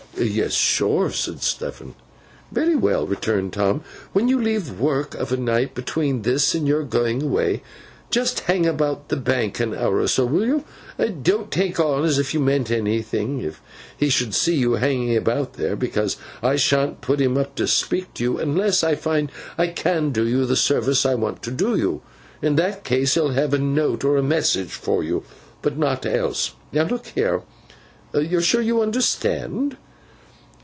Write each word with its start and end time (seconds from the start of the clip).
'Yes, 0.17 0.53
sure,' 0.53 1.09
said 1.09 1.41
Stephen. 1.41 1.95
'Very 2.51 2.75
well,' 2.75 3.07
returned 3.07 3.53
Tom. 3.53 3.81
'When 4.11 4.27
you 4.27 4.39
leave 4.39 4.77
work 4.79 5.15
of 5.15 5.31
a 5.31 5.37
night, 5.37 5.73
between 5.73 6.21
this 6.21 6.53
and 6.53 6.67
your 6.67 6.83
going 6.83 7.23
away, 7.23 7.63
just 8.11 8.41
hang 8.41 8.67
about 8.67 9.07
the 9.09 9.15
Bank 9.15 9.59
an 9.61 9.73
hour 9.73 9.99
or 9.99 10.07
so, 10.09 10.25
will 10.25 10.45
you? 10.45 10.63
Don't 11.23 11.49
take 11.49 11.79
on, 11.79 12.03
as 12.03 12.19
if 12.19 12.33
you 12.35 12.39
meant 12.41 12.69
anything, 12.69 13.39
if 13.41 13.61
he 13.97 14.09
should 14.09 14.35
see 14.35 14.55
you 14.55 14.73
hanging 14.73 15.15
about 15.17 15.53
there; 15.53 15.75
because 15.77 16.17
I 16.43 16.55
shan't 16.57 17.01
put 17.01 17.19
him 17.21 17.35
up 17.37 17.55
to 17.55 17.65
speak 17.65 18.13
to 18.15 18.23
you, 18.23 18.37
unless 18.37 18.83
I 18.83 18.93
find 18.95 19.31
I 19.57 19.67
can 19.67 20.11
do 20.11 20.27
you 20.27 20.45
the 20.45 20.57
service 20.57 21.03
I 21.05 21.15
want 21.15 21.41
to 21.43 21.51
do 21.51 21.77
you. 21.77 22.01
In 22.43 22.57
that 22.57 22.83
case 22.83 23.13
he'll 23.15 23.31
have 23.31 23.53
a 23.55 23.59
note 23.59 24.03
or 24.03 24.17
a 24.17 24.21
message 24.23 24.73
for 24.73 25.03
you, 25.03 25.23
but 25.63 25.77
not 25.77 26.05
else. 26.05 26.51
Now 26.73 26.83
look 26.83 27.07
here! 27.07 27.41
You 28.13 28.39
are 28.39 28.43
sure 28.43 28.61
you 28.61 28.81
understand. 28.81 29.77